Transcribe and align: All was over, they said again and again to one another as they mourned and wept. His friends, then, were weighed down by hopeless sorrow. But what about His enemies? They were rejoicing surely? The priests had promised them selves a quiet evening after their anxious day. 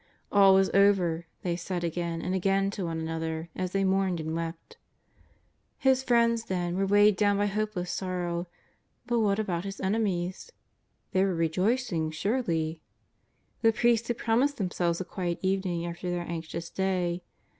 All 0.31 0.55
was 0.55 0.71
over, 0.73 1.27
they 1.43 1.55
said 1.55 1.83
again 1.83 2.23
and 2.23 2.33
again 2.33 2.71
to 2.71 2.85
one 2.85 2.99
another 2.99 3.49
as 3.55 3.71
they 3.71 3.83
mourned 3.83 4.19
and 4.19 4.33
wept. 4.35 4.77
His 5.77 6.01
friends, 6.01 6.45
then, 6.45 6.75
were 6.75 6.87
weighed 6.87 7.15
down 7.15 7.37
by 7.37 7.45
hopeless 7.45 7.91
sorrow. 7.91 8.47
But 9.05 9.19
what 9.19 9.37
about 9.37 9.63
His 9.63 9.79
enemies? 9.79 10.51
They 11.11 11.23
were 11.23 11.35
rejoicing 11.35 12.09
surely? 12.09 12.81
The 13.61 13.71
priests 13.73 14.07
had 14.07 14.17
promised 14.17 14.57
them 14.57 14.71
selves 14.71 14.99
a 15.01 15.05
quiet 15.05 15.37
evening 15.43 15.85
after 15.85 16.09
their 16.09 16.27
anxious 16.27 16.71
day. 16.71 17.21